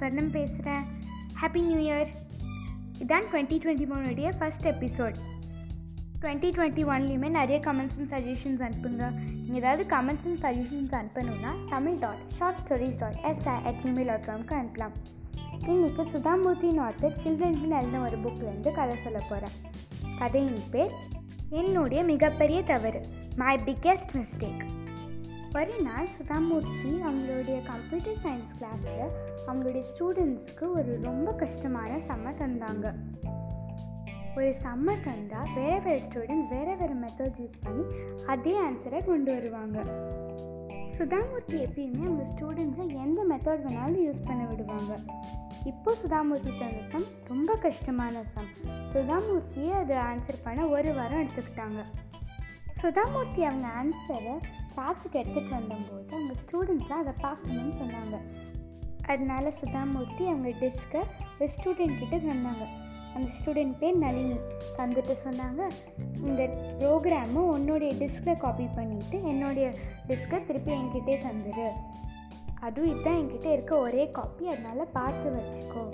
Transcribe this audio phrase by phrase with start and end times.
[0.00, 0.84] சரணம் பேசுகிறேன்
[1.40, 2.10] happy new year
[3.02, 5.18] இதான் டுவெண்ட்டி டுவெண்ட்டி ஒனுடைய ஃபஸ்ட் எபிசோட்
[6.22, 9.04] டுவெண்ட்டி டுவெண்ட்டி ஒன்லேயுமே நிறைய கமெண்ட்ஸ் அண்ட் சஜஷன்ஸ் அனுப்புங்க.
[9.44, 14.28] நீங்கள் ஏதாவது comments and suggestions அனுப்பணும்னா Tamil dot short stories dot SI at Gmail dot
[14.30, 14.96] காம்க்கு அனுப்பலாம்.
[15.70, 19.56] இன்றைக்கி சுதாமூர்த்தின் ஆர்த்தர் சில்ட்ரன்ஸ்னு எழுதின ஒரு புக்லேருந்து கதை சொல்ல போகிறேன்
[20.18, 20.92] கதையின் பேர்
[21.50, 23.00] என்னுடைய மிகப்பெரிய தவறு
[23.36, 24.62] மை பிக்கெஸ்ட் மிஸ்டேக்
[25.54, 29.08] ஒரு நாள் சுதாமூர்த்தி அவங்களுடைய கம்ப்யூட்டர் சயின்ஸ் கிளாஸில்
[29.46, 32.92] அவங்களுடைய ஸ்டூடெண்ட்ஸுக்கு ஒரு ரொம்ப கஷ்டமான செம்ம தந்தாங்க.
[34.36, 37.84] ஒரு செம்ம தந்தால் வேறு வேறு ஸ்டூடெண்ட்ஸ் வேறு வேறு மெத்தட்ஸ் யூஸ் பண்ணி
[38.26, 39.78] அதே ஆன்சரை கொண்டு வருவாங்க.
[40.98, 44.94] சுதாமூர்த்தி எப்பயுமே அவங்க ஸ்டூடெண்ட்ஸை எந்த மெத்தட் வேணாலும் யூஸ் பண்ண விடுவாங்க.
[45.64, 48.50] இப்போ சுதாமூர்த்தி தந்த சம் ரொம்ப கஷ்டமான சம்
[48.92, 51.82] சுதாமூர்த்தியே அதை ஆன்சர் பண்ண ஒரு வாரம் எடுத்துக்கிட்டாங்க.
[52.82, 54.34] சுதாமூர்த்தி அவங்க ஆன்சரை
[54.80, 58.16] கிளாஸுக்கு எடுத்துகிட்டு வந்தபோது அவங்க ஸ்டூடெண்ட்ஸ்லாம் அதை பார்க்கணும்னு சொன்னாங்க.
[59.12, 61.00] அதனால சுதாமூர்த்தி அவங்க டிஸ்கை
[61.38, 62.64] ஒரு ஸ்டூடெண்ட் கிட்டே தந்தாங்க
[63.14, 64.36] அந்த ஸ்டூடெண்ட் பேர் நளினி.
[64.78, 65.60] தந்துட்டு சொன்னாங்க
[66.28, 66.42] இந்த
[66.80, 69.66] ப்ரோக்ராமை உன்னுடைய டிஸ்கில் காப்பி பண்ணிவிட்டு என்னுடைய
[70.08, 71.68] டிஸ்கை திருப்பி என்கிட்டே தந்துடு
[72.60, 75.84] அதுவும் இதுதான் என்கிட்ட இருக்க ஒரே காப்பி அதனால் பார்த்து வச்சுக்கோ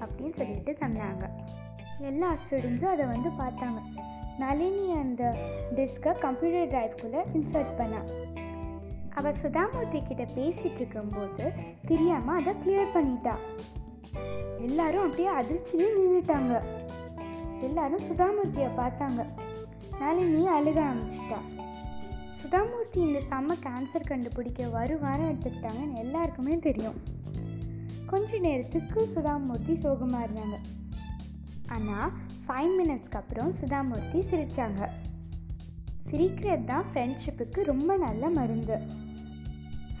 [0.00, 1.26] அப்படின்னு சொல்லிட்டு தந்தாங்க
[2.10, 3.80] எல்லா ஸ்டூடெண்ட்ஸும் அதை வந்து பார்த்தாங்க.
[4.38, 5.36] நளினி அந்த
[5.76, 8.10] டிஸ்கை கம்ப்யூட்டர் ட்ரைவ்குள்ளே இன்சர்ட் பண்ணாள்
[9.14, 11.52] அவள் சுதாமூர்த்தி கிட்ட பேசிகிட்டு இருக்கும்போது
[11.86, 13.34] தெரியாமல் அதை கிளியர் பண்ணிட்டா.
[14.58, 16.62] எல்லாரும் அப்படியே அதிர்ச்சியிலே நின்றுட்டாங்க
[17.60, 19.26] எல்லாரும் சுதாமூர்த்தியை பார்த்தாங்க.
[19.98, 21.38] நளினி அழுக ஆரம்பிச்சிட்டா.
[22.40, 26.98] சுதாமூர்த்தி இந்த செம்ம கேன்சர் கண்டுபிடிக்க ஒரு எடுத்துக்கிட்டாங்கன்னு எல்லாருக்குமே தெரியும்.
[28.06, 30.58] கொஞ்ச நேரத்துக்கு சுதாமூர்த்தி சோகமாக இருந்தாங்க.
[31.66, 32.12] ஆனால்
[32.46, 34.88] ஃபைவ் மினிட்ஸ்க்கு அப்புறம் சுதாமூர்த்தி சிரித்தாங்க
[36.00, 38.80] சிரிக்கிறது தான் ஃப்ரெண்ட்ஷிப்புக்கு ரொம்ப நல்ல மருந்து.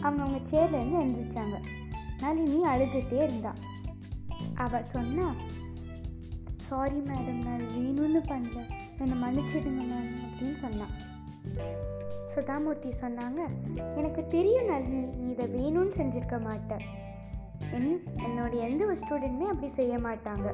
[0.00, 1.58] அவங்க அவங்க சேர்லேருந்து எழுந்திரிச்சாங்க
[2.20, 3.54] நளினி அழுதுகிட்டே இருந்தா.
[4.54, 5.34] அவள் சொன்னா
[6.56, 8.58] சாரி மேடம் நான் வேணும்னு பண்ணல.
[8.98, 10.94] என்னை மன்னிச்சிடுங்க மேம் அப்படின்னு சொன்னான்
[12.34, 13.40] சுதாமூர்த்தி சொன்னாங்க
[13.96, 16.84] எனக்கு தெரியும் நளினி நீ இதை வேணும்னு செஞ்சுருக்க மாட்டேன்.
[17.72, 20.48] என் என்னுடைய எந்த ஒரு ஸ்டூடெண்ட்டுமே அப்படி செய்ய மாட்டாங்க.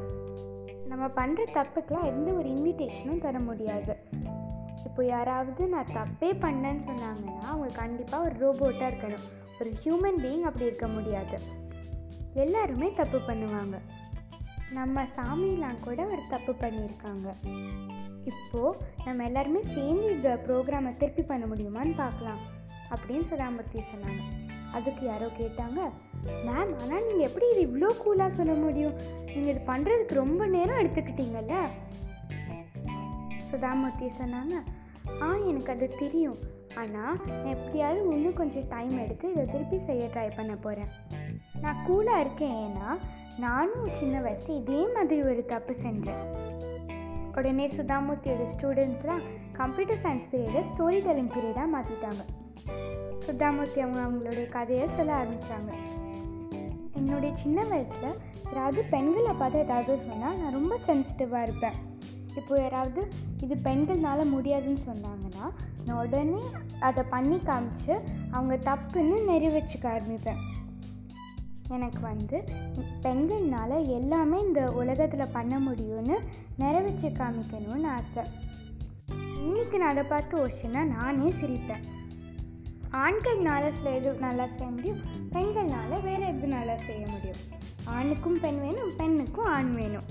[0.86, 3.96] நம்ம பண்ணுற தப்புக்கெலாம் எந்த ஒரு இன்விடேஷனும் தர முடியாது.
[4.84, 9.26] இப்போ யாராவது நான் தப்பே பண்ணேன்னு சொன்னாங்கன்னா அவங்க கண்டிப்பாக ஒரு ரோபோட்டாக இருக்கணும்.
[9.60, 11.38] ஒரு ஹியூமன் பீயிங் அப்படி இருக்க முடியாது.
[12.34, 13.76] எல்லாருமே தப்பு பண்ணுவாங்க.
[14.78, 17.28] நம்ம சாமிலாம் கூட ஒரு தப்பு பண்ணியிருக்காங்க.
[18.30, 22.40] இப்போது நம்ம எல்லாருமே சேர்ந்து இந்த ப்ரோக்ராமை திருப்பி பண்ண முடியுமான்னு பார்க்கலாம்.
[22.94, 24.22] அப்படின்னு சுதாமூர்த்தி சொன்னாங்க.
[24.76, 25.80] அதுக்கு யாரோ கேட்டாங்க
[26.46, 28.96] மேம் ஆனால் நீங்கள் எப்படி இது இவ்வளோ கூலாக சொல்ல முடியும்?
[29.32, 31.56] நீங்கள் இது பண்ணுறதுக்கு ரொம்ப நேரம் எடுத்துக்கிட்டீங்கல்ல?
[33.50, 34.56] சுதாமூர்த்தி சொன்னாங்க
[35.24, 36.38] ஆ எனக்கு அது தெரியும்.
[36.80, 40.90] ஆனால் நான் எப்படியாவது இன்னும் கொஞ்சம் டைம் எடுத்து இதை திருப்பி செய்ய ட்ரை பண்ண போகிறேன்
[41.60, 42.90] நான் கூலாக இருக்கேன் ஏன்னா
[43.38, 46.24] நானும் சின்ன வயசில் இதே மாதிரி ஒரு தப்பு செஞ்சேன்.
[47.36, 52.22] உடனே சுதாமூர்த்தியோட ஸ்டூடெண்ட்ஸ்லாம் கம்ப்யூட்டர் சயின்ஸ் பீரியடை ஸ்டோரி டெல்லிங் பீரியடாக மாற்றிட்டாங்க
[53.26, 55.70] சுதாமூர்த்தி அவங்க அவங்களுடைய கதையை சொல்ல ஆரம்பித்தாங்க
[56.98, 58.18] என்னுடைய சின்ன வயசில்
[58.48, 61.78] யாராவது பெண்களை பார்த்து ஏதாவது சொன்னால் நான் ரொம்ப சென்சிட்டிவாக இருப்பேன்.
[62.36, 63.02] இப்போ யாராவது
[63.44, 65.46] இது பெண்கள்னால முடியாதுன்னு சொன்னாங்கன்னா
[65.86, 66.40] நான் உடனே
[66.80, 67.94] அதை பண்ணி காமிச்சு
[68.30, 70.40] அவங்க தப்புன்னு நிறைவேற்றிக்க ஆரம்பிப்பேன்.
[71.76, 72.36] எனக்கு வந்து
[73.02, 76.16] பெண்கள்னால் எல்லாமே இந்த உலகத்தில் பண்ண முடியும்னு
[76.56, 78.22] நிறைவேற்றி காமிக்கணும்னு ஆசை.
[79.46, 81.84] இன்றைக்கி நான் அதை பார்த்து ஓசினா நானே சிரிப்பேன்.
[83.04, 87.42] ஆண்கள்னால சில எது நல்லா செய்ய முடியும் பெண்கள்னால வேறு எது நல்லா செய்ய முடியும்?
[87.84, 90.08] ஆணுக்கும் பெண் வேணும் பெண்ணுக்கும் ஆண் வேணும்.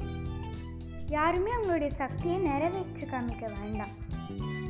[1.07, 3.93] யாருமே அவங்களுடைய சக்தியை நிறைவேற்றி காமிக்க வேண்டாம்.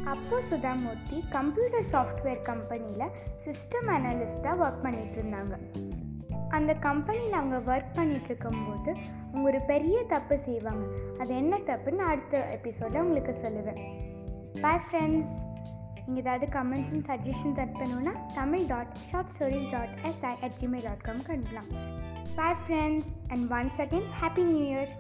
[0.06, 5.56] அப்போ சுதாமூர்த்தி கம்ப்யூட்டர் சாஃப்ட்வேர் கம்பெனியில் சிஸ்டம் அனலிஸ்ட்டாக ஒர்க் பண்ணிகிட்டு இருந்தாங்க.
[6.50, 8.92] அந்த கம்பெனியில் அவங்க ஒர்க் பண்ணிகிட்டு இருக்கும்போது
[9.26, 10.86] அவங்க ஒரு பெரிய தப்பு செய்வாங்க.
[11.20, 13.82] அது என்ன தப்புன்னு அடுத்த எபிசோடில் உங்களுக்கு சொல்லுவேன்.
[14.62, 15.36] பாய் ஃப்ரெண்ட்ஸ்
[16.06, 21.06] நீங்கள் ஏதாவது comments and that அனுப்பணுன்னா Tamil dot short stories dot SI at Gmail dot
[21.08, 21.70] காம்க்கு அனுப்பலாம்.
[22.36, 24.92] Bye friends and once again happy new year